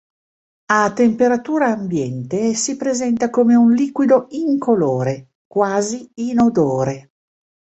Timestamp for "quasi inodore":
5.45-7.11